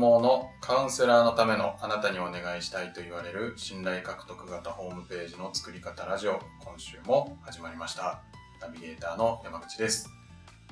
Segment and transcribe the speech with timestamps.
[0.00, 8.22] ものカウンセラーのためのあなたにお願いしたいと言われる信頼獲得型ホームページの作り方ラジオ今週も始まりました。
[8.62, 10.08] ナビゲーターの山口です。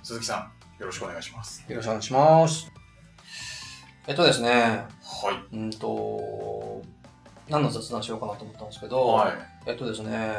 [0.02, 1.62] 鈴木さんよろしくお願いします。
[1.68, 2.72] よろしくお願いします。
[4.06, 4.86] えっとですね、は
[5.52, 5.56] い。
[5.56, 6.82] うんと、
[7.50, 9.32] 何の雑談しようかなと思ったんですけど、はい。
[9.66, 10.36] えっとですね、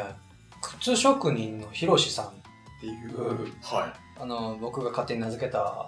[0.60, 2.30] 靴職人のひろしさんっ
[2.80, 5.86] ていう、はあの、僕が勝手に名付けた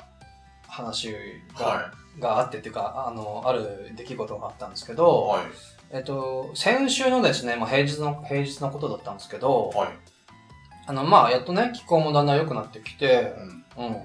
[0.68, 1.14] 話い
[1.58, 5.42] が,、はがあってっていうか、あの、ある出来事があったんですけいど、はい
[5.90, 9.88] えっと、先週のですね、まあ、平日の、平日のことだったんですけど、はい
[10.84, 13.34] あの、まあ、やっとね、気候もだんだん良くなってきて、
[13.76, 13.96] うんうん。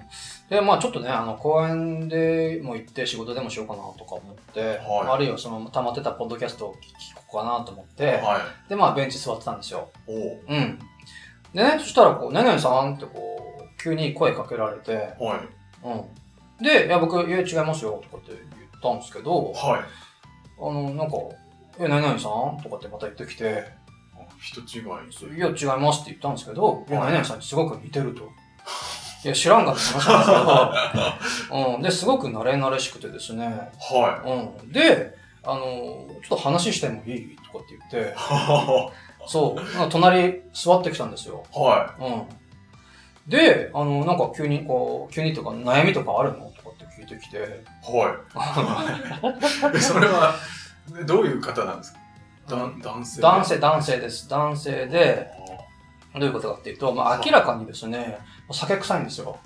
[0.49, 4.79] で、まあちょっとね、あの、公園でも行って仕事でもしようかなとか思って、はい
[5.09, 9.89] あるいはその、溜まってたポッドキャストを聞こうかなと思って、はいで、まあベンチ座ってたんですよ。
[10.05, 10.15] おお
[10.47, 10.79] うん。
[11.53, 12.93] でね、そしたらこう、何々さん？
[12.93, 15.41] ってこう、急に声かけられて、は
[15.83, 16.03] いうん。
[16.61, 19.81] で、いや、僕、いや、違いますよ、とかって言ったんですけど、はい。
[20.59, 21.17] あの、なんか、
[21.79, 22.57] え、何々さん？
[22.63, 23.65] とかってまた言ってきて、
[24.15, 27.09] あ人違いいや、違いますって言ったんですけど、いや、はい。
[27.09, 28.23] 何々さんにすごく似てると。
[29.23, 31.81] いや、知らんがって話なんですけど、 うん。
[31.83, 33.45] で、すごく慣れ慣れしくてですね、
[33.79, 34.23] は
[34.63, 34.71] うん。
[34.71, 37.35] で、あの、ちょっと話してもいい？
[37.37, 38.91] とかって言って、い は
[39.27, 41.43] そう、なんか隣座ってきたんですよ。
[41.53, 42.23] はうん。
[43.27, 46.46] で、あの、なんか急にこう、急にとか悩みとかあるの？
[47.07, 47.41] てきて、い
[47.91, 48.09] は
[49.71, 49.73] い。
[49.75, 50.33] えそれは
[50.93, 51.99] ねどういう方なんですか？
[52.49, 53.21] だ男性。
[53.21, 54.29] 男性、男性です。
[54.29, 55.29] 男性で、
[56.13, 58.19] どういうことかっていうと、まあ明らかにですね、
[58.51, 59.37] 酒臭いんですよ。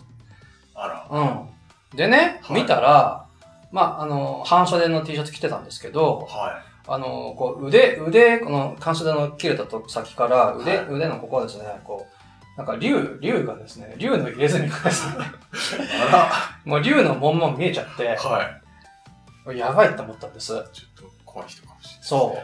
[0.75, 1.07] あら。
[1.09, 1.97] うん。
[1.97, 2.61] でね、はい。
[2.61, 3.25] 見たら、
[3.71, 10.87] まあ、あの、半袖の T シャツ着てたんですけど、はあの、こう、腕、腕、この半袖の切れたと先から、腕、はい。
[10.89, 12.20] 腕のここはですね、こう、
[12.61, 19.57] なんか竜、竜がですね、竜の入れ墨がですね、いあもう竜の門々見えちゃってら、はい。
[19.57, 20.47] やばいって思ったんです。
[20.47, 20.63] ちょっ
[20.95, 22.37] と怖い人かもしれないそ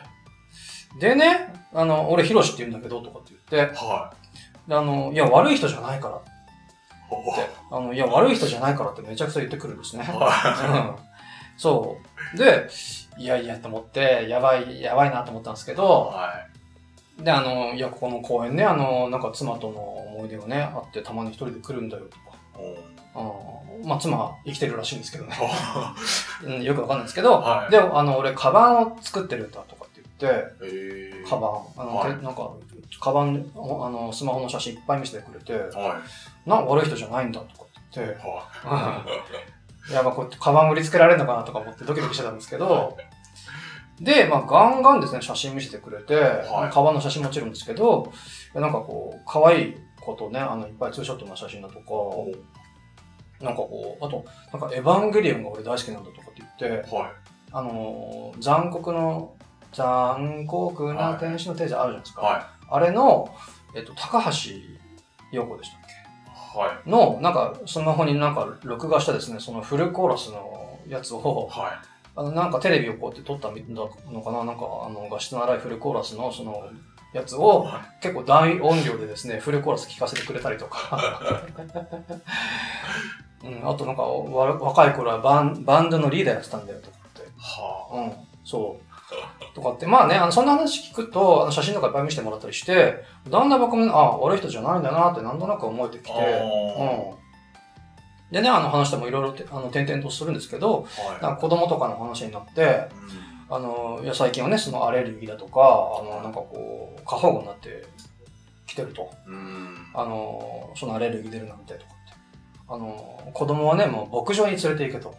[0.97, 1.00] う。
[1.00, 4.11] でね、あの、俺、ヒロシって言うんだけど、とかって言って、は
[4.67, 4.69] い。
[4.69, 6.22] であの、いや、悪い人じゃないからっ
[7.11, 10.03] おて、あの、いや、悪い人じゃないからってめちゃくちゃ言ってくるんですね。
[10.03, 11.59] はうん。
[11.59, 11.97] そ
[12.33, 12.38] う。
[12.38, 12.67] で、
[13.19, 16.33] いやいやと思って、やばい、やばいなと思ったんですけいど、は
[17.19, 22.38] で、あの、いや、ここの公園ね、あの、なんか妻との思い出がね、あって、たまに一人で来るんだよとか。
[23.83, 25.31] まあ、妻生きてるらしいんですけどね。
[25.33, 25.95] は
[26.44, 27.72] うん、よくわかんないですけど、はい。
[27.72, 31.27] で、あの、俺、カバンを作ってるんだとかって言って、えー。
[31.27, 32.13] カバン、あの、はい。
[32.13, 32.51] てなんか、
[33.00, 35.95] カバン、あの、スマホの写真いっぱい見せてくれて、は
[36.45, 38.19] いな、悪い人じゃないんだとかって言って、
[38.67, 39.94] はい。
[39.94, 42.97] や、まあ、こうやってカバン売りつけられるのかなとか思ってドキドキしてたんですけど、
[43.99, 46.73] で、まあ、ガンガンですね、写真見せてくれて、はい。
[46.73, 48.11] カバンの写真もちろんですけど、
[48.53, 52.31] なんかこう、可愛いことね、あの、いっぱいツーショットの写真だとお
[53.39, 57.11] か、なんかこう、あと、なんかエヴァンゲリオンが俺大好きなんだとかって言って、はい。
[57.51, 59.33] あのー残酷の、
[59.73, 62.21] 残酷な天使の手じゃあるじゃないですか。
[62.21, 63.29] はあれの、
[63.75, 64.31] えっと、高橋
[65.31, 66.57] 陽子でしたっけ？
[66.59, 66.89] いはい。
[66.89, 71.81] の、なんか、スマホになんか録画したですね、そのフルコーラスのやつを、は
[72.17, 76.67] あの、なんかテレビをこうやって撮ったのかななんか、あの、画質の荒いフルコーラスのその、
[77.13, 81.00] やついをは結構大音量でですね、フルコーラス聞かせてくれたりとか。
[83.45, 87.22] うん、あとなんかわ若い頃はバンバンドのリーダーやってたんだよとかって。
[87.38, 88.13] はうん、
[88.44, 88.88] そう。
[89.53, 96.16] とかって、まあね、あのそんな話聞くと、あの写真とかいっぱい見せてもらったりして、だんだん僕も、あ悪い人じゃないんだなってなんとなく思えてきて、う
[97.13, 97.26] ん。
[98.31, 100.85] でね、あの話してもいろいろてあの点々とするんですけど、
[101.21, 102.65] なんはか子供とかの話になって、い
[103.49, 107.85] あの、いや最近はね、そのアレルギーだとか、あの、なんかこう、過保護になって
[108.65, 109.11] きてると。
[109.25, 112.19] うんうんあの、そのアレルギー出るなんてとかって。
[112.67, 115.15] あの、子供はね、もう牧場に連れて行けと。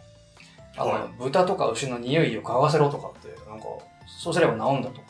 [0.77, 3.65] あの、はい豚とか牛の匂いを嗅がせろとかって、なんか、
[4.07, 5.01] そうすれば治んだと。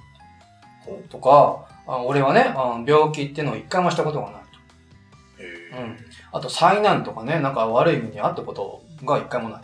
[0.86, 5.44] ほとか、あ俺はね、あの病気っていうのを一回もしたことがないと。
[5.44, 9.62] へうんあと災難とかね、なんか悪い目にあったことが一回もない。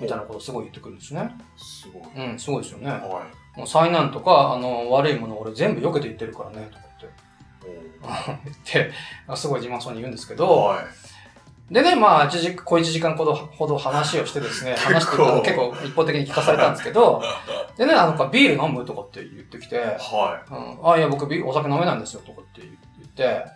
[0.00, 1.30] みたいなことをすごい言ってくるんですね。
[1.56, 2.26] すごい。
[2.30, 2.90] うん、すごいですよね。
[2.90, 7.06] はもう災難とか、あの、悪いものを俺全部避けて言ってるからね、とかって。
[8.50, 8.90] って、
[9.28, 10.84] あすごい自慢そうに言うんですけおど、はい。
[11.72, 15.74] でね、まあ、一時、小1時間ほど、ほど話をしてですね、 話して結構。
[15.84, 17.22] 一方的に聞かされたんですけど、
[17.76, 20.42] でね、あの、ビール飲むとかって言ってきて、は
[20.82, 22.70] うん、あ、いや、僕ビ、お酒飲めないんですよ、とかって言
[23.06, 23.46] って、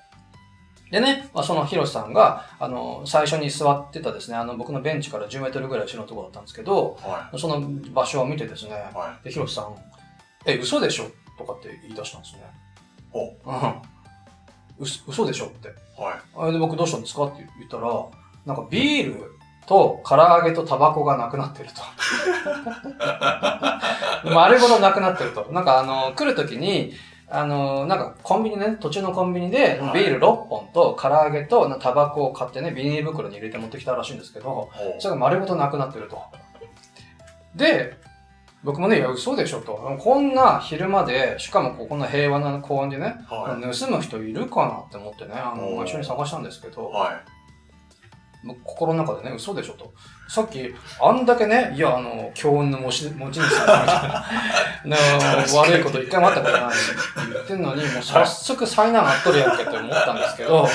[0.96, 7.60] でね、まあ、そのヒロシさんが、あの、最初に座ってたですね、あの、僕のベンチから10メートルぐらい後ろのところだったんですけど、いはその
[7.92, 9.74] 場所を見てですね、いはで、ヒロシさん、
[10.46, 11.04] え、嘘でしょ？
[11.36, 12.44] とかって言い出したんですね。
[13.12, 13.82] おうん。
[14.78, 15.46] 嘘嘘でしょ？
[15.46, 15.68] って。
[15.68, 15.70] い
[16.02, 17.24] はいあれで僕どうしたんですか？
[17.26, 17.92] って言ったら、
[18.46, 19.32] なんかビール
[19.66, 21.82] と、唐揚げとタバコがなくなってると。
[24.32, 25.46] 丸ごとなくなってると。
[25.52, 26.92] なんかあの、来るときに、
[27.28, 36.22] あの、なんかコンビニね、途中のコンビニではいビール6本と唐揚げとタバコを買ってね、ビニール袋に入れて持ってきたらしいんですけど、それが丸ごとなくなってると。
[37.56, 37.96] で、
[38.62, 39.96] 僕もね、いや、嘘でしょと。
[40.00, 46.70] こんな昼間で、しかもこんな平和な公園でね、は盗む人いるかなって思ってね、あの、一緒に探したんですけい。
[46.70, 48.56] ど、はい。
[48.64, 49.92] 心の中でね、嘘でしょと。
[50.28, 54.26] さっき、あんだけね、いや、あの、強運の持ち持ち主さんみた。
[54.84, 56.74] い な、ね悪いこと一回もあったことないって
[57.32, 60.68] 言ってんのに、もう早速災難あっとるやんけって思ったんですけど、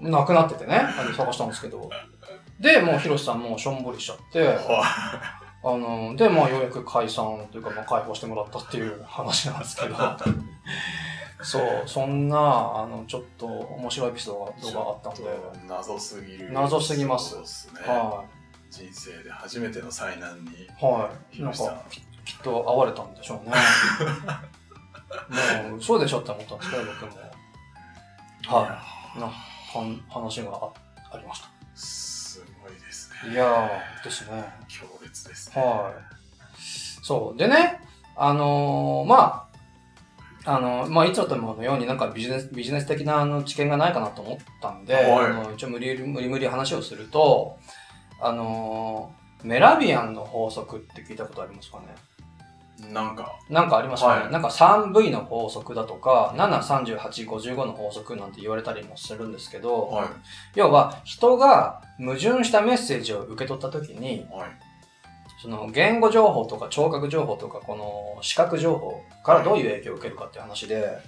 [0.00, 1.90] なくなっててね、あの探したんですけど。
[2.58, 4.84] で、もうヒロシさんもうしょんぼりしちゃって、は
[5.64, 9.96] あの、で、まあ、ようやく解散というか、まあ、解放してもらったっていう話なんですけど、
[11.42, 15.30] そう、そんな、あの、ちょっと面白いエピソードがあったんで、
[15.68, 16.52] 謎すぎる。
[16.52, 17.42] 謎すぎますね。
[17.86, 18.24] は
[18.70, 20.50] 人生で初めての災難に。
[20.50, 23.52] い、はい、なんか、ききっと会われたんでしょうね。
[25.70, 27.12] もう、そうでしょって思ったんですけど、僕も。
[28.46, 28.82] は
[29.16, 30.70] い、な、はん話があ
[31.12, 31.42] ありましい。
[31.74, 33.26] すごいですた。
[33.26, 33.32] ね。
[33.34, 34.44] いやー、ですね。
[34.68, 35.62] 強烈ですね。
[35.62, 35.94] はい。
[37.02, 37.38] そう。
[37.38, 37.80] でね、
[38.16, 39.51] あのーまあ、
[40.44, 45.26] あのまあ、いつもとのようになんかビジネス、ビジネス的なあの知見がないかなと思ったんで、はい。
[45.26, 47.58] あの一応無理無理無理話をすると、
[48.20, 52.92] あのーメラビアンの法則って聞いたことありますかね？
[52.92, 54.32] なんか、なんかありますかね、はい。
[54.32, 60.08] なんか 3V の法則だとか、7、38、55の法則なんて言われたりもするんですけど、はい。
[60.54, 64.48] 要は人が矛盾したメッセージを受け取った時に、はい。
[65.42, 70.98] その言語情報とか聴覚情報とかこの視覚情報からどういう影響を受けるかっていう話で、はい。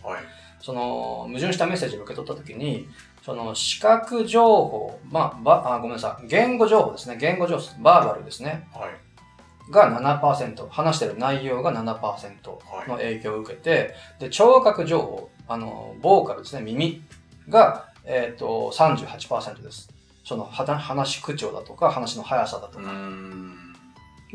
[0.60, 2.88] その矛盾したメッセージを受け取った時に、
[3.22, 9.70] その視覚情報、まあ、ばあごめんなさい、言語情報ですね、言語情報、バーバルですね、はい。
[9.70, 17.04] が7%、話してる内容が7%はいの影響を受けて、で、聴覚情報、あの、ボーカルですね、耳
[17.48, 19.90] が、えっ、と、38%です。
[20.24, 22.90] その、話し口調だとか、話の速さだとか。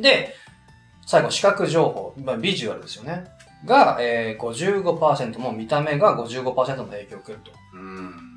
[0.01, 0.35] で、
[1.05, 3.25] 最後、視覚情報、まあ、ビジュアルですよね。
[3.65, 7.51] が、えー、55%、もう見た目が55%の影響を受けると。
[7.73, 7.83] うーん。
[7.83, 7.87] う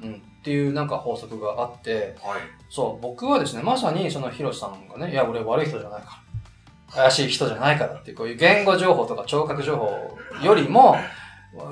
[0.09, 0.23] ん。
[0.41, 2.41] っていうなんか法則があって、はい。
[2.69, 7.03] そう、僕はですね、まさにそのヒロシさんがね、いや、俺悪い人じゃないから。
[7.05, 10.97] 怪しい人じゃないからっていう、こういう言語情報とか聴覚情報よりも、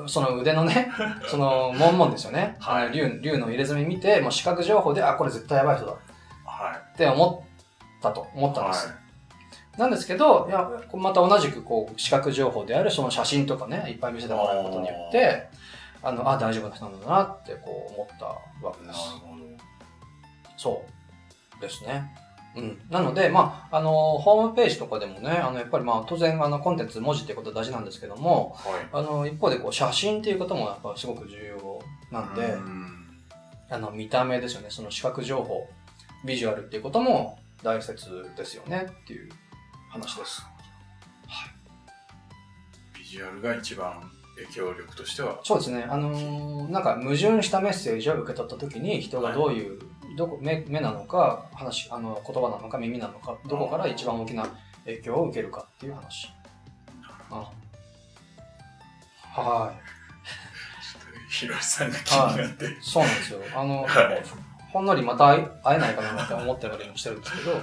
[0.07, 0.91] その腕のね、
[1.29, 2.57] その、もんもんですよね。
[2.61, 5.93] はい竜、竜の入れ墨見て、もう視覚情報で、あ、これ絶対やばい人だ
[6.45, 7.45] はって思
[7.99, 8.55] ったと思っい。
[8.55, 8.89] たんです。
[8.89, 8.97] はい。
[9.81, 15.49] なんですけど、いや、また同じくこう視覚情報であるその写真とかね、いっぱい見せてもらうことによって、
[16.03, 18.99] あの、あ、大丈夫な人なんだなってこう思ったわけです。
[20.56, 20.85] そ
[21.59, 22.11] うですね。
[22.56, 22.81] うん。
[22.91, 28.88] なので、まあ、あの、ホームページとかでもね、あの、やっぱりまあ、当然、あの、コンテンツ、文字っていうことは大事なんですけども、はい。
[28.93, 33.00] あの、一方でこう、写真っていうこともやっぱすごく重要なんで、ん
[33.71, 35.69] あの、見た目ですよね、その視覚情報、
[36.25, 39.31] ビジュアルっていうことも大切ですよねっていう
[39.91, 40.47] 話です。
[42.97, 45.41] ビジュアルが一番影響力としては？
[45.43, 45.85] そうですね。
[45.89, 49.81] あのーなんか矛盾したメッセージを受け取った時に人がどういう、
[50.17, 54.47] どこ目目なのか話あの言葉なのか耳なのかどこから一番大きな
[54.85, 56.33] 影響を受けるかっていう話。
[57.33, 57.50] あ
[59.33, 59.73] は
[60.83, 62.64] ちょっとひろしさんが気になって。
[62.67, 62.69] い。
[62.81, 63.41] そうなんですよ。
[63.55, 64.25] あの、はい
[64.73, 67.62] ほんのりまた会え会えないかなって思ってたりもしてるんですけど、はい。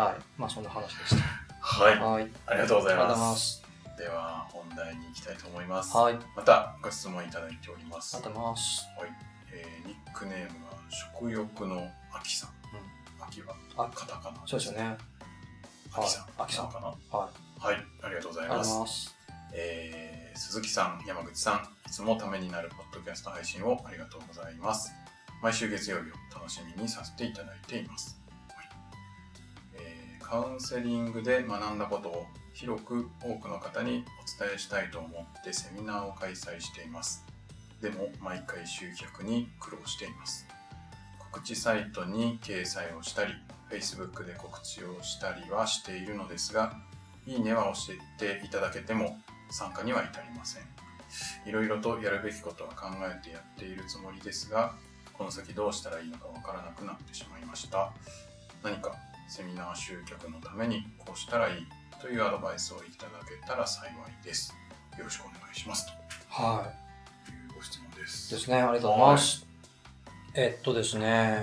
[0.00, 0.22] はい。
[0.38, 1.45] まあそんな話でした。
[1.68, 1.98] はい。
[1.98, 2.30] はい。
[2.46, 3.08] ありがとうございま。
[3.08, 3.62] ますす。
[3.98, 5.96] では、本題に行きたいと思います。
[5.96, 6.14] はい。
[6.14, 8.30] ありまたご質問いただいておりますがと。
[8.30, 8.86] うございます。
[9.52, 12.50] えーニックネームは食欲の秋さん。
[13.28, 14.40] 秋はあカタカナ。
[14.46, 14.96] そうですよね。
[15.92, 16.22] 秋さん。
[16.22, 16.94] はい秋さんかなは
[17.60, 17.66] い。
[17.66, 17.76] はい。
[18.02, 18.32] ありがとう。
[18.32, 19.16] ございます。
[19.52, 24.92] えー鈴木さん、山口さん、いつもためになるポッドキャスト配信をありがとうございます。
[25.42, 28.20] 毎週月曜日を楽しみにさせていただいています。
[30.28, 34.04] カウンセリングで学んだことを広く多くの方に
[34.40, 35.06] お伝えしたいと思
[35.38, 37.24] ってセミナーを開催しています。
[37.80, 40.44] でも毎回集客に苦労しています。
[41.30, 43.34] 告知サイトに掲載をしたり、
[43.70, 46.76] Facebook で告知をしたりはしているのですが、
[47.24, 49.16] いいねは教えていただけても
[49.50, 50.64] 参加には至りません。
[51.46, 54.74] いろいろとやるべきことは考えてやっているつもりですが、
[55.12, 57.92] この先どうしたらいいのかわからなくなってしまいました。
[58.64, 58.96] 何か
[59.28, 61.66] セミナー集客のためにこうしたらいい
[62.00, 64.54] というアドバイスをいただけたら幸いです。
[64.96, 65.88] よろしくお願いします。
[66.28, 66.72] は
[67.24, 68.34] というご質問です。
[68.34, 68.38] い。
[68.38, 68.56] ですね。
[68.58, 69.46] ありがとうございます。
[70.34, 71.40] えっとですね。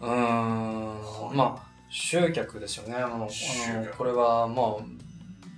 [0.00, 2.96] うん、はいまあ、集客ですよね。
[2.96, 3.28] あの、あの
[3.96, 4.66] これは、まあ、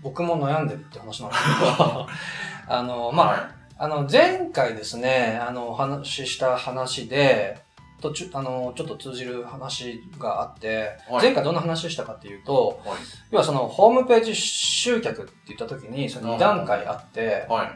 [0.03, 2.07] 僕も悩んでるって話なんですけど、
[2.69, 7.64] あの、まあ、はあの、前回ですね、あの、お話しした話で、
[8.05, 12.99] 途中、あの、ちょっと通じる話があって、はい前回どんな話したかっていうと、はい。
[13.31, 17.71] 要はその、ホームページ集客って言った時に、その2段階あって、はい。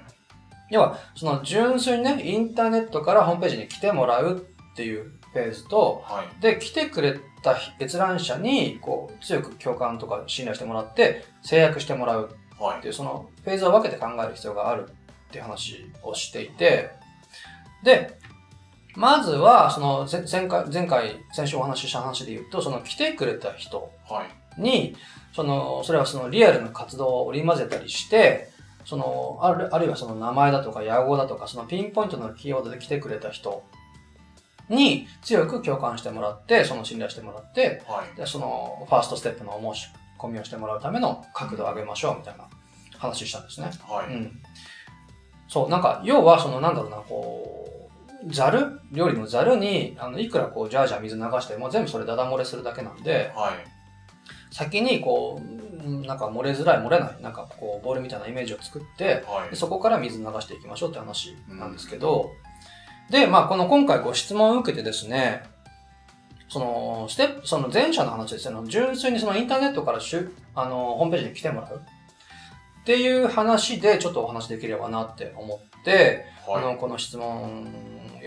[0.71, 6.43] 要は、その純粋にね、インターネットからホームページに来てもらうっていうフェーズと、はい。
[6.43, 16.91] で、来てくれた閲覧者に、こう、強く共感とか信頼してもらって、制約してもらうはいっていう、そのフェーズを分けて考える必要があるっていう話をしていて、
[17.83, 18.18] で、
[18.99, 24.25] まずは、その前前回、前回、先週お話しした話で言うと、その来てくれた人は
[24.59, 24.61] い。
[24.61, 24.97] に、
[25.33, 28.51] その、それはそのリアルな活動を織り交ぜたりして、
[28.85, 33.63] その、あるあるいはその名前だとか野号だとか、そのピンポイントのキーワードで来てくれた人
[34.69, 38.17] に強く共感してもらって、その信頼してもらって、はい。
[38.17, 39.89] でそのファーストステップのお申し
[40.19, 42.49] 込みをしてもらうための角度を上げましょうみたいな
[42.99, 43.71] 話したんですね。
[43.87, 44.13] はい。
[44.13, 44.43] うん。
[45.47, 47.78] そう、なんか、要は、その、なんだろうな、こう、
[48.27, 53.53] ざる料理のざるに、あの、いくらこう、ジャージャー水流しても全部それダダ漏れするだけなんで、はい。
[54.51, 55.65] 先にこう、う
[56.01, 59.51] んなんか漏れづらい漏れない、なんかこう、ボールみたいなイメージを作って、はい。
[59.51, 59.57] で。
[59.57, 62.33] そこから水流していきましょうって話なんですけど、
[63.11, 65.43] で、まあ、この今回ご質問を受けてですね、
[66.49, 68.51] その、ステップ、その前者の話です。
[68.51, 71.83] ね、純粋にそのインターネットからしゅあの、ホームページに来てもらう。
[72.83, 77.71] っていう話でちょっとお話できればなって思って、あの、はこの質問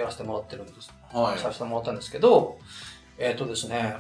[0.02, 0.92] やらせてもらってるんです。
[1.14, 1.18] い。
[1.18, 1.40] はい。
[1.40, 2.60] させてもらったんですけど、
[3.18, 3.96] えっ、とですね、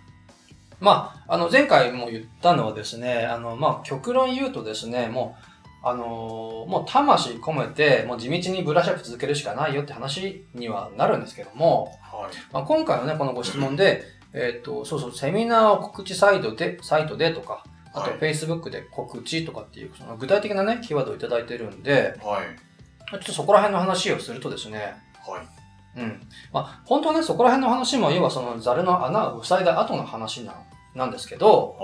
[0.80, 5.44] まあ、あの、前回も言ったのはですね、あの、まあ、極論言うとですね、もう、
[5.86, 12.34] あのもう魂込めて、もう地道にブラッシュアップ続けるしかないよって話にはなるんですけども、はい。
[12.54, 23.10] まあ、今回のね、このご質問で、 えっ、と、そうそう、セミナーを告知サイトで、サイトでとか、あとはい Facebook で告知とかっていう、その具体的なね、キーワードをいただいてるんで、はい。
[23.10, 26.00] ちょっとそこら辺の話をするとですね、はい。
[26.00, 26.28] うん。
[26.52, 30.54] まあ、本当はね、そこら辺の話も、要はそのザルの穴を塞いだ後の話な
[30.94, 31.76] なんですけど、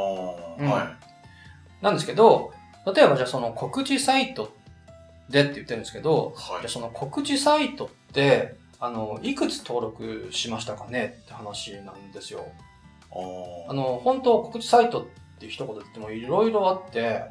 [0.58, 0.96] ああ、うんは
[1.80, 2.52] なんですけど、
[2.94, 4.54] 例えばじゃあその告知サイト
[5.28, 6.40] でって言ってるんですけど、い。
[6.40, 6.68] はいじゃあ。
[6.68, 12.46] その告知サイトって、あの、いくつ登録しましたかねって話なんですよ。
[13.12, 17.24] ああ、あの、本当告知サイトっていう一言で言ってもいろいろあって、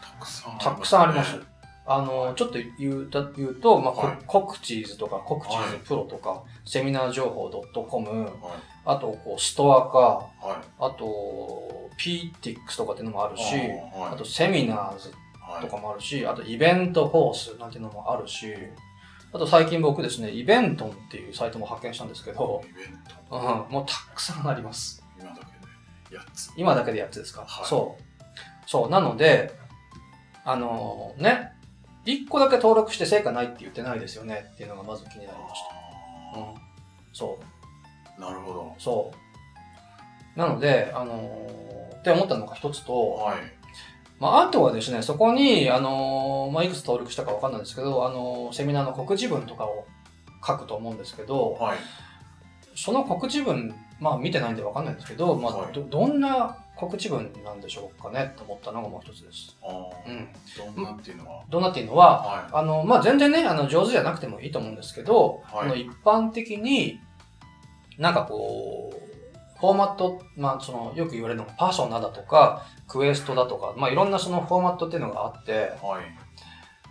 [0.00, 1.44] たくさんたくさんありますね。。
[1.90, 8.32] あの、ちょっと言うた言うと、まあ、はいコクチーズとか、コクチーズはいプロとか、セミナー情報 .com、はい。
[8.84, 9.98] あと、こう、ストアか、
[10.46, 10.56] はい。
[10.78, 13.42] あと、PTX とかっていうのもあるし、
[13.94, 18.54] あと、セミナーズはいとかもあるし、あと、イベントフォースなんていうのもあるし、
[19.32, 22.98] あと、最近僕ですね、イベントンっていうサイトも発見したんですけど、イベン
[23.30, 23.36] ト。
[23.36, 25.02] うん、もうたくさんあります。
[25.18, 26.52] 今だけで8つ。
[26.56, 28.02] 今だけで8つですか、はいそう。
[28.66, 28.90] そう。
[28.90, 29.54] なので、
[30.44, 31.52] あのね、
[32.06, 35.60] 1個だけ登録して成果ないって言ってないですよねっていうのがまず気になりまし
[36.34, 36.38] た。
[36.40, 36.54] うんあ。
[37.12, 37.38] そ
[38.18, 38.22] う。
[38.22, 38.74] あ、なるほど。
[38.78, 39.12] そ
[40.36, 40.38] う。
[40.38, 43.38] なので、あのーって思ったのが一つと、はい。
[44.20, 49.86] まあ、あとはですね、そこに、あのーまあ、いくつ登録したかわかんないんですけど、あのーセミナーの告知文とかを
[50.46, 51.78] 書くと思うんですけど、はい。
[52.74, 59.56] その告知文、まあ、見てないんでわかんないんですけど、まあ、はいど、どんな告知文なんでしょうかねと思ったのがもう一つです。
[60.56, 61.42] どんなっていうのは？
[61.50, 67.00] どんなっていうのは、はあの、まあ、全然ね、あの、上手じゃなくてもいいと思うんですけど、はいあの一般的に、
[67.98, 75.54] なんかこう、フォーマット、まあ、その、よく言われるのがパーソナだとか、クエストだとか、まあ、いろんなそのフォーマットっていうのがあって、い。
[75.84, 76.02] はい。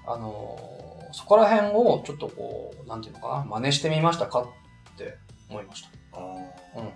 [0.05, 0.59] あの、
[1.13, 5.17] そこら辺をちょっとこう、なんていうのかな、真似してみましたかって
[5.49, 5.89] 思いました。
[6.11, 6.91] ああ、うん。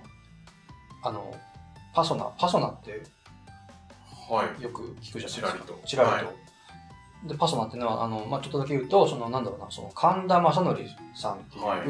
[1.03, 1.33] あの、
[1.93, 3.01] パソナ、パソナって
[4.29, 4.63] はい。
[4.63, 5.47] よく聞くじゃないですか。
[5.47, 6.15] ちらりとちらりと。
[6.15, 6.51] はい
[7.25, 10.81] で、パソナっていうのは、あの、まあ、ちょっとだけ言うと、その、なんだろうな、その、神田正則
[11.13, 11.87] さんっていう、はい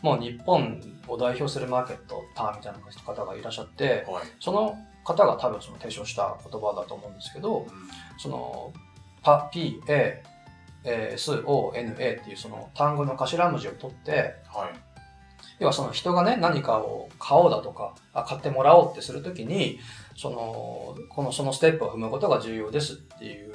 [0.00, 4.24] もう日本を代表するマーケット、ターンみたいな方がいらっしゃって、はい。
[4.38, 7.66] その方が多分その提唱した言葉だと思うんですけど、うん
[8.16, 8.72] その、
[9.22, 10.22] パ、P、A、
[10.84, 14.89] えー S、O、N、A っていうその単語の頭文字を取って、はい。
[15.60, 19.78] 要はその人がね、何かを買おうだとか、あ買ってもらおうってするときに、
[20.16, 23.54] その、この、そのステップを踏むことが重要ですっていう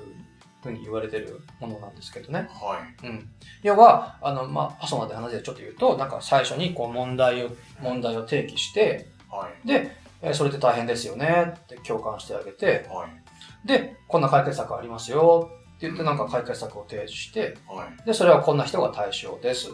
[0.64, 2.48] ふうに言われてるものなんですけどね。
[2.52, 3.08] はい。
[3.08, 3.30] うん。
[3.64, 7.50] 要は、あの、まあ、パソナで話でちょっと言うと、なんか最初にこう問題を、
[7.82, 9.68] 問題を提起して、はい。
[9.68, 13.68] で、えーそれって大変ですよねって共感してあげて、はい。
[13.68, 18.06] で、こんな解決策ありますよって言ってなんか解決策を提示して、はい。
[18.06, 19.70] で、それはこんな人が対象です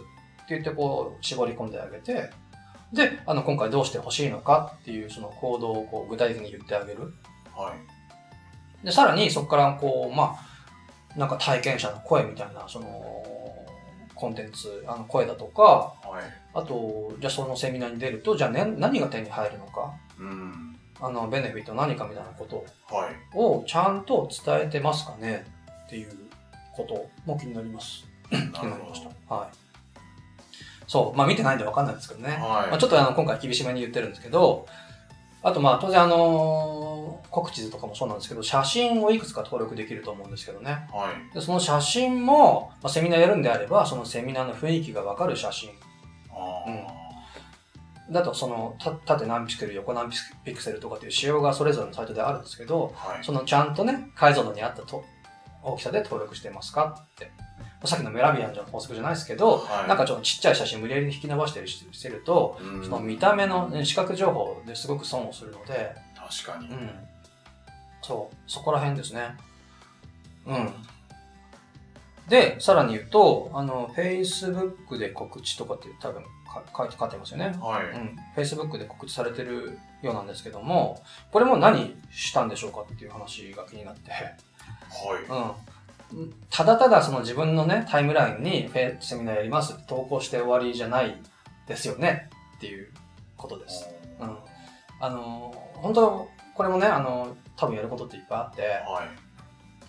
[0.50, 2.29] 言ってこう絞り込んであげて、
[2.93, 7.13] で、あの、今回どうしてほしいのかっていうその行動をこう具体的に言ってあげる。
[7.55, 7.74] は
[8.83, 8.86] い。
[8.86, 10.36] で、さらにそこからこう、ま
[11.15, 12.88] あ、なんか体験者の声みたいな、その、
[14.15, 16.24] コンテンツ、あの声だとか、はい。
[16.53, 20.77] あと、じゃあそのセミナーに出ると、じゃあ、ね、何が手に入るのか、うん。
[21.00, 23.15] あの、ベネフィット何かみたいなことはい。
[23.33, 25.45] をちゃんと伝えてますかね
[25.88, 26.10] っていう
[26.74, 28.05] ことも気になります。
[28.29, 28.93] 気なるほ
[29.29, 29.36] ど。。
[29.36, 29.71] はい。
[30.91, 31.17] そう。
[31.17, 32.31] まあ見てないんでわかんないですけどね。
[32.31, 34.67] はいまあ、ちょっとあの今回厳しめに言ってるんですけど、
[35.41, 40.89] あとまあ当然あのー告知図とかもそうなんですけど、写真をいくつか登録できると思うんですけどね。
[40.91, 41.33] はい。
[41.33, 45.69] でその写真も、まあ、セミナーやるんであれば、そのセミナーの雰囲気がわかる写真。
[46.29, 46.65] あ
[48.12, 50.10] だとそのた縦何ピクセル、横何
[50.43, 53.13] ピクセルとかっていう仕様がそれぞれのサイトであるんですけど、あ。
[53.13, 53.24] はい。
[53.24, 55.05] そのちゃんとね、解像度に合ったと
[55.63, 57.31] 大きさで登録してますかって。
[57.84, 66.68] さっきのメラビアンの法則じゃないですけど、はいなんかちょっとちっちゃい写真無理やり引き伸ばしたりしてると、うんその見た目の、ね、視覚情報ですごく損をするので、確かに。
[66.70, 66.90] うん。
[68.02, 69.36] そう、そこら辺ですね。
[70.46, 70.74] うん。
[72.30, 77.56] で、さらに言うと、あの、Facebook で告知とかって多分か書いて書いてますよね。
[77.60, 77.86] はい。
[77.86, 78.18] うん。
[78.36, 84.38] Facebook で告知されてるようなんですけども、これも何したんでしょうかっていう話が気になって、はい。
[85.30, 85.52] うん。
[86.50, 91.22] ただただその自分のね、タイムラインにフェセミナーやります投稿して終わりじゃない
[91.68, 92.89] ですよねっていう
[93.38, 93.89] ことです。
[94.20, 94.38] うん。
[95.00, 99.32] あの、本当これもね、あの、多分やることっていっぱいあって、はい。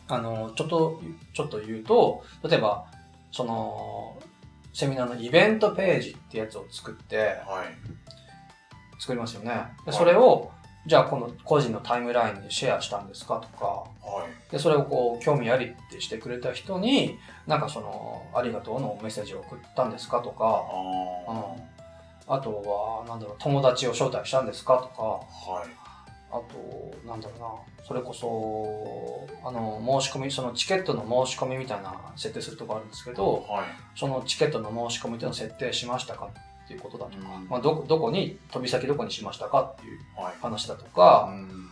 [0.08, 1.00] あの、ちょっと、
[1.34, 2.86] ちょっと言うと、例えば、
[3.30, 4.18] その、
[4.72, 9.00] セミナーのイベントページってやつを作って、はい。
[9.00, 9.46] 作りますよね。
[9.46, 10.50] ではいそれを、
[10.84, 14.52] じゃあこの個人のタイムラインにシェアしたんですかとか、はい。
[14.52, 20.64] で、それをこう、興味ありってしてくれた人に、なんかその、ありがとうのメッセージを送ったんですかとか、
[21.28, 21.54] あ
[22.26, 25.52] あとは、なんだろう、友達を招待したんですかとか、あ。
[25.52, 25.68] はい。
[26.32, 33.64] あと、なんだろうな、それこそ、あの、申し込み、そのチケットの申し込みみたいな設定するとこあるんですけど、はい。
[33.94, 36.28] そのチケットの申し込みっていうのを設定しましたか？
[36.64, 40.34] っていうことだとか、うんまあ、どこ、どこに、飛び先どこにしましたかっていうはい。
[40.40, 41.68] 話だとか、うん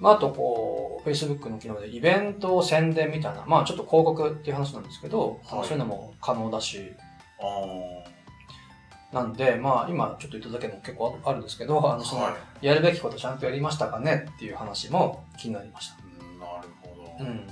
[0.00, 6.92] まあ、あとこう、Facebook の機能でイベント宣伝みたいな、まあちょっと広告っていう話なんですけど、はいそういうのも可能だし、
[7.40, 11.96] あなんで、まあ今ちょっと言っただけでも結構あるんですけど、ああ。
[11.96, 12.66] のその、はい。
[12.66, 15.96] やるべきことちゃんとやりましたかねっていう話も気になりました。
[16.02, 17.24] うんなるほど。
[17.24, 17.46] うん。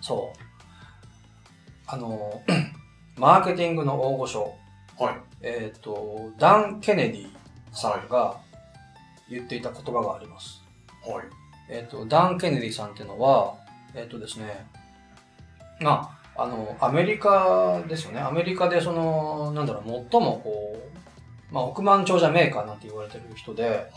[0.00, 0.38] そう。
[1.86, 2.42] あの、
[3.16, 4.54] マーケティングの大御所、
[4.98, 5.27] はい。
[5.42, 7.28] えっ、と、ダン・ケネディ
[7.72, 8.38] さんが
[9.30, 10.62] 言っていた言葉があります。
[11.06, 11.24] はい。
[11.70, 13.54] えっ、と、ダン・ケネディさんっていうのは、
[13.94, 14.66] えっ、とですね、
[15.80, 18.20] まあ、あの、アメリカですよね。
[18.20, 23.88] アメリカでその、なんだろう、最もこう、まあ、億万長者メーカーなんて言われてる人で、はい。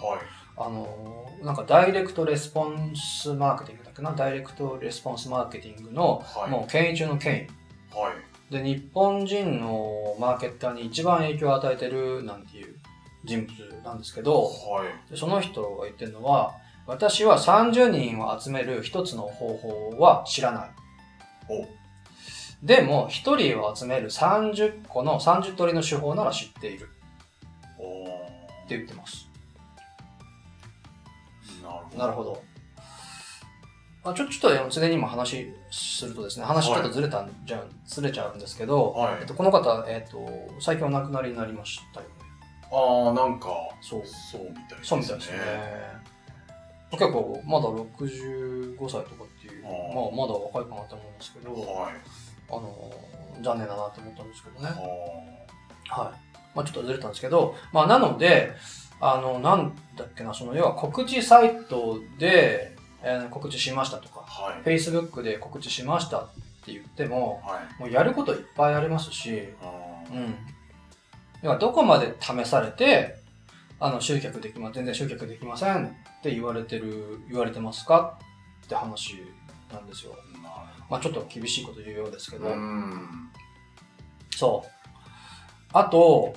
[0.58, 4.12] あの、なんかダイレクトレスポンスマーケティングだっけな？
[4.13, 6.49] ダイレクトレスポンスマーケティングの、はい。
[6.49, 7.47] もう権威中の権
[7.93, 7.95] 威。
[7.95, 8.13] はい。
[8.51, 12.75] で、日本人のマーケッターに一番影響を与えてるなんていう
[13.23, 15.11] 人物なんですけど、はい。
[15.11, 16.51] でその人が言ってるのは、
[16.85, 20.69] 私は30人を集める一つの方法は知らない。
[21.49, 21.65] お
[22.61, 26.89] でも、一人を集める30個の30通りの手法なら知っている
[27.79, 29.31] おって言ってます。
[31.97, 32.41] なるほど。
[34.03, 40.27] まあ、ちょ、ちょっとあの、ついでに今話するとですね、話ちょっとずれたんじゃ、ずれちゃうんですけど、はいえっと、この方、えっと、
[40.60, 42.13] 最近お亡くなりになりましたよね。
[42.71, 43.47] ああ、なんか、
[43.81, 44.03] そう。
[44.05, 44.84] そうみたいですね。
[44.84, 45.38] そうみたいですね。
[46.91, 51.93] 結構、まだ65歳とかっていう、あーまあ、まだ若いかなと思うんですけど、はい。
[52.49, 52.93] あの、
[53.41, 54.67] 残念だなと思ったんですけどね。
[55.88, 56.31] ははい。
[56.53, 58.51] まあちょっとずれたんですけど、まあなので、
[58.99, 62.70] あの、なんだっけな、その、要は告知サイトで、
[63.03, 64.41] えー告知しましたとか、あ。
[64.43, 64.61] はい。
[64.63, 66.29] Facebook で告知しましたっ
[66.65, 67.81] て言っても、はい。
[67.81, 69.49] もうやることいっぱいありますし、
[70.11, 70.35] うん。
[71.41, 73.15] 要はどこまで試されて、
[73.79, 75.89] あの、集客できま、全然集客できませんっ
[76.21, 78.19] て言われてる、言われてますか
[78.65, 79.15] って話
[79.71, 80.15] なんですよ。
[80.89, 82.47] まあちょっと厳しいこと言うようですけど。
[82.47, 83.31] うん。
[84.35, 84.69] そう。
[85.73, 86.35] あと、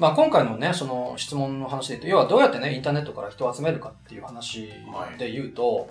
[0.00, 4.72] まあ今回のね、その質問の話で言うと、要はどうやってね、インターネットから人を集めるかっていう話
[5.18, 5.90] で言うと、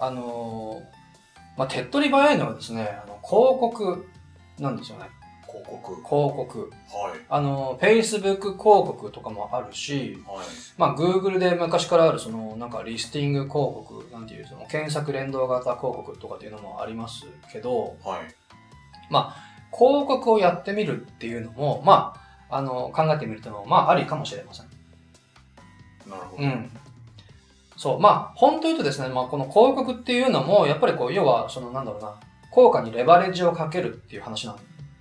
[0.00, 4.06] あのー、まあ手っ取り早いのはですね、あの広告
[4.58, 5.10] なんですよね。
[5.46, 5.94] 広告。
[5.96, 6.70] 広告。
[6.90, 7.20] はい。
[7.28, 10.46] あの、Facebook 広告とかもあるし、はい。
[10.78, 18.34] まあ Google で昔からあるそのなんかリスティング広告なんていうその検索連動型広告とかっていうのもありますけど、はい。
[19.76, 24.66] 広告をやってみるっていうのも、まあの、考えてみるというのも、まあ、ありかもしれません。
[26.08, 26.42] なるほど。
[26.42, 26.70] うん。
[27.76, 28.00] そう。
[28.00, 32.14] まあ、本当言うとですね、まあ、この広告っていうのも、やっぱりこう、要は、その、なんだろうな、
[32.50, 34.56] 効果にレバレッジをかけるっていう話なん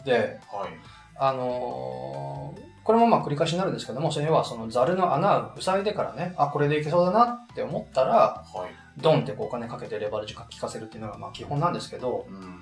[0.06, 0.70] で、はい。
[1.16, 9.02] あのーこれもまあ繰り返しになるんですけども、それはそのザルの穴を塞いでからね、あ、これでいけそうだなって思ったら、はい。
[9.02, 12.62] ドンってこうお金かけてレバレッジ効かせるっていうのがまあ基本なんですけど、うん。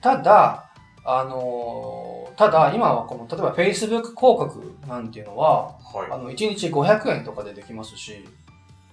[0.00, 0.70] ただ、
[1.04, 5.76] あのーただ今はこの、例えば Facebook 広告なんていうのは、
[6.10, 8.24] あはの、1日500円とかでできますし、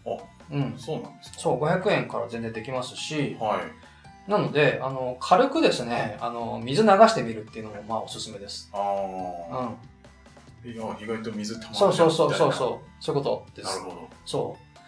[0.05, 0.17] あ
[0.51, 0.79] うんい。。
[0.79, 1.39] そうなんですか？
[1.39, 3.61] そう、500円から全然できますし、は
[4.27, 4.29] い。
[4.29, 8.69] なので、あの、軽くですね、あの、水流してみるっていうのもまあおすすめです。
[8.73, 8.77] あ
[9.51, 9.67] あ。
[10.63, 10.71] うん。
[10.71, 12.53] いや、意外と水溜まるそうそうそうそうう。
[12.53, 13.89] そう、そういうことですなる。
[13.89, 14.09] ほど。
[14.27, 14.79] そう。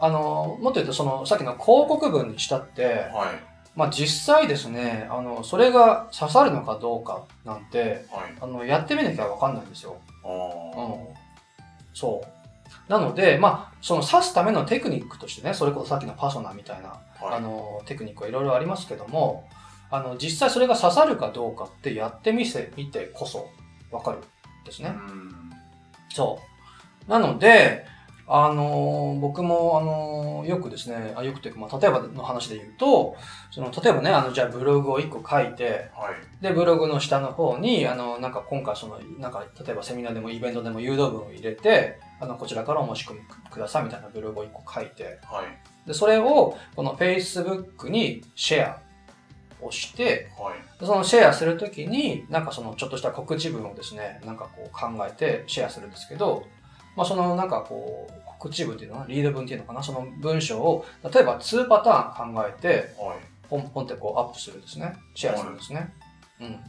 [0.00, 3.51] あの、もっと言うと、その、さっきの広告文にしたって、はい。
[3.74, 8.34] まあ実際ですね、あの、それが刺さるのかどうかなんて、はい。
[8.40, 9.96] あの、やってみなきゃわかんないんですよ。
[10.24, 11.14] あうん。
[11.94, 12.90] そう。
[12.90, 17.24] なので、まあ、その刺すためのテクニックとしてね、それこそさっきのパソナみたいな、あ。
[17.24, 17.34] はい。
[17.36, 19.48] あの、テクニックはいろいろありますけども、
[19.90, 23.48] あの、実際それが刺さるかどうかってやってみせ、みてこそ
[23.90, 24.20] わかるん
[24.64, 24.90] ですね。
[24.90, 25.52] うん。
[26.10, 26.38] そ
[27.06, 27.10] う。
[27.10, 27.86] なので、
[28.26, 33.16] あのー僕も、あのーよくですね、あよくというか、まあ、例えばの話で言うと、
[33.50, 36.42] その、例えばね、あの、じゃあブログを1個書いて、はい。
[36.42, 45.86] で、ブログの下の方に、あの、なんか今回その、なんか、例えばセミナーでもイベントでも誘導文を入れて、あの、こちらからお申し込みくださいみたいなブログを1個書いて、はい。
[45.86, 48.80] で、それを、この Facebook にシェア
[49.60, 50.80] をして、はい。
[50.80, 56.44] でそのシェアするときに、なんかそのちょっとした告知文をですね、なんかこう考えてシェアするんですけど、
[56.96, 63.18] まあそのなんかこう、告知文っていうのかな、リード文っていうのかな、その文章を、例えば2パターン考えて、はい。
[63.48, 64.94] ポンポンってこうアップするんですね。
[65.14, 65.92] シェアするんですね。
[66.40, 66.60] うん。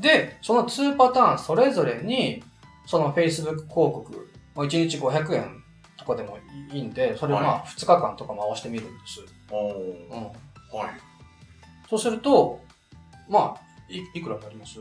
[0.00, 2.42] で、その2パターンそれぞれに、
[2.86, 5.62] その Facebook 広告、まあ1日500円
[5.96, 6.38] とかでも
[6.72, 9.20] いいんで、それをまあ2日間とか回してみるんです。
[9.50, 10.08] おー。
[10.10, 10.22] うん。
[10.78, 10.90] はい。
[11.88, 12.60] そうすると、
[13.28, 14.80] まあ、いいくらになります？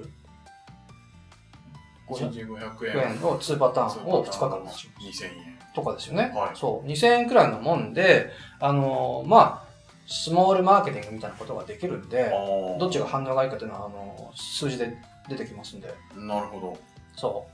[2.09, 3.11] 1日500 100円。
[3.13, 5.23] 円の2パターンを2日間回します。
[5.23, 5.59] 2000円。
[5.75, 6.31] とかですよね。
[6.35, 6.87] はいそう。
[6.87, 9.67] 2000円くらいのもんで、あのーまあ、
[10.07, 14.97] スモールマーケティングみたいなことができるんで、あどっちが反応がいいかというのは、あのー数字で
[15.29, 16.19] 出てきますんで、あ。
[16.19, 16.77] なるほど。
[17.15, 17.45] そ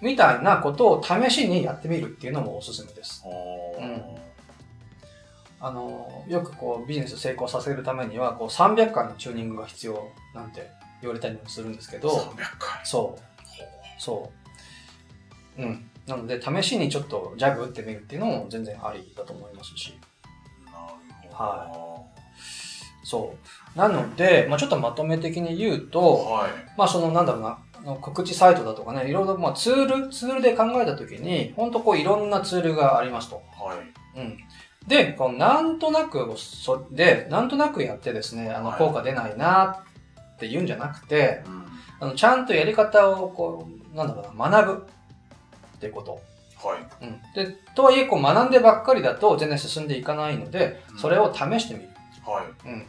[0.00, 0.04] う。
[0.04, 3.24] みたいなことを試しにやってみるっていうのもおすすめです。
[3.26, 4.02] うん
[5.60, 10.68] あのーよくこうビジネス成功させるためには、こう300回のチューニングが必要なんて
[11.00, 12.84] 言われたりもするんですけど、300回。
[12.84, 13.20] そう。
[14.02, 14.32] そ
[15.56, 15.62] う。
[15.62, 15.88] うん。
[16.08, 19.96] なので、試しにちょっとジャグ打ってみるっていうのも全然ありだと思いますし。
[20.64, 21.44] なるほど。
[21.44, 22.02] は
[23.04, 23.36] そ
[23.76, 23.78] う。
[23.78, 26.50] なので、まあちょっとまとめ的に言うと、はい。
[26.76, 27.58] まあそのなんだろうな、
[28.00, 33.36] 告知サイトだとかね、いろいろまあツール、ツールで考えたときに、本当こういろんなツールがありますと。
[33.36, 33.76] は
[34.16, 34.18] い。
[34.18, 34.38] うん。
[34.88, 39.84] で、こうなんとなく、そで、なんとなくやってですね、あのはい効果出ないな
[40.34, 41.62] って言うんじゃなくて、うん。
[42.00, 44.86] あのちゃんとやり方をこう、なんだろうな、学ぶ
[45.76, 46.20] ってこと。
[46.66, 47.04] はい。
[47.04, 47.20] うん。
[47.34, 51.88] で、とはいえ、こう学んでばっかりだと全然進んでいかないので、それを試してみる。
[52.24, 52.68] はい。
[52.68, 52.86] うん。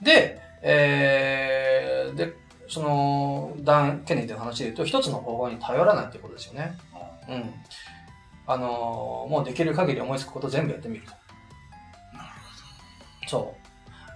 [0.00, 2.32] で、えー、で、
[2.68, 6.78] その、ダン・ケネディの話で言うと、一つの方法に頼らないってことですよね。
[6.94, 7.54] あうん。
[8.46, 11.10] あのーもうできる限り思いつくこと全部やってみると。
[12.16, 12.28] なる
[13.28, 13.54] そ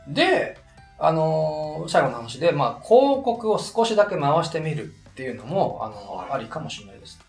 [0.08, 0.12] う。
[0.14, 0.58] で、
[0.98, 7.20] あのー最後の話で、まあ、広告を少しだけ回してみるっていうのも、あのありかもしれないです。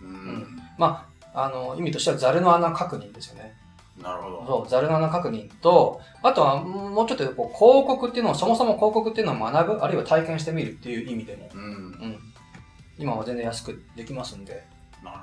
[0.00, 0.10] ほど。
[0.10, 0.62] うん。
[0.78, 3.54] まあ、あの、意味としてはザルの穴確認ですよね。
[4.02, 4.44] なるほど。
[4.46, 11.60] そう、ザルの穴確認と、あとはもうちょっとこう広告っていうのを、そもそも広告っていうのを学ぶ、あるいは体験してみるっていう意味でも、うん。
[11.60, 11.66] う
[12.06, 12.18] ん。
[12.98, 14.64] 今は全然安くできますんで、
[15.02, 15.18] なる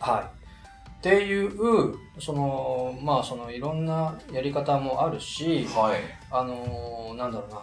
[0.00, 0.24] はい。
[0.24, 5.88] っていう、その、まあ、そのいろんなやり方もあるし、ほど。
[5.88, 6.00] はい。
[6.30, 7.60] あのーなんだろうな、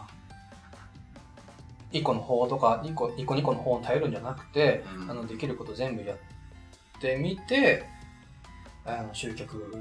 [1.91, 6.17] 1個の方とか、1個、1個2個の方に頼るんじゃなくて、うんあの、できること全部やっ
[7.01, 7.85] てみて、
[8.85, 9.75] あの、集客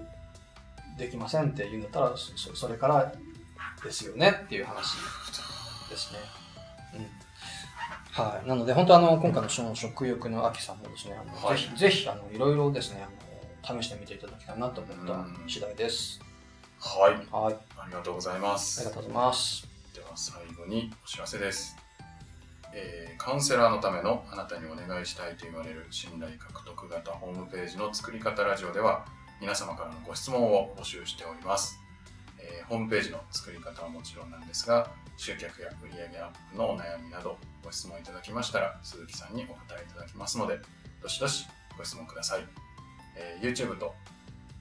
[0.99, 3.13] できませんって言うんだったら、そそれから
[3.83, 4.97] ですよねっていう話
[5.89, 6.19] ですね。
[6.95, 7.07] うん。
[8.25, 8.49] はい。
[8.49, 13.07] なので、本当あの、今回のその食欲の秋さんもですね、あのはいぜひ、ぜひ、あの、いろいろですね、
[13.65, 16.21] あの、試してみていただきたいなと思った次第です。
[16.81, 17.13] はい。
[17.31, 17.57] はい。
[17.79, 18.81] ありがとうございまあす。
[18.81, 19.69] りがとうございます。
[19.95, 21.77] では最後にお知らせです、
[22.75, 29.05] えーカウンセラーのためのあなたにお願いしたいと言われる信頼獲得型ホームページの作り方ラジオでは
[29.43, 31.79] 皆様からのご質問を募集しております、
[32.39, 40.61] えーホームページの作り方はもちろんなんですが、集客や売上アップのお悩みなどご質問いただきましたら、鈴木さんにお答えいただきますので、
[41.03, 42.47] どしどしご質問ください。
[43.17, 43.95] えー YouTube と、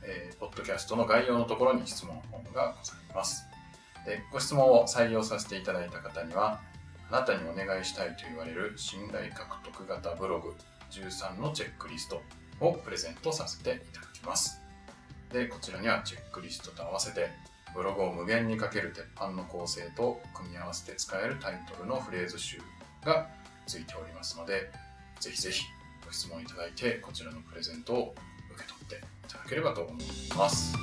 [0.04, 3.43] えー、Podcast の概要のところに質問フォームがございます。
[4.06, 6.60] でご質問を採用させていただいた方には、
[7.12, 10.54] あなたにお願いしたいと言われる信頼獲得型ブログ
[10.91, 12.22] 13のチェックリスト
[12.60, 14.62] をプレゼントさせていただきます。
[15.32, 17.30] で、こちらにはチェックリストと合わせて、
[17.74, 22.58] ブログを無限にかける鉄板の構成と組み合わせて使えるタイトルのフレーズ集
[23.04, 23.28] が
[23.67, 24.72] ついておりますので、
[25.19, 25.63] ぜひぜひ
[26.06, 28.15] ご質問いただいて、こちらのプレゼントを
[28.54, 30.04] 受け取っていただければと思い
[30.36, 30.76] ます。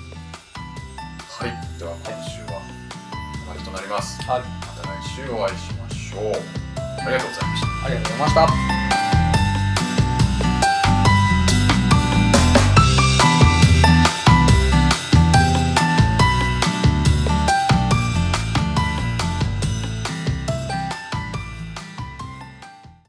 [1.39, 2.61] はい、では今週はこ
[3.47, 4.23] こまでとなります。
[4.23, 4.41] はい。
[4.41, 4.47] ま
[4.83, 5.86] た来週お会いしましょう。
[6.17, 7.87] ありがとうございました。
[7.87, 8.96] ありがとうございました。